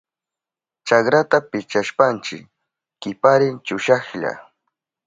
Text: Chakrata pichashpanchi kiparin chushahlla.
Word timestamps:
Chakrata 0.87 1.37
pichashpanchi 1.49 2.37
kiparin 3.01 3.55
chushahlla. 3.65 4.31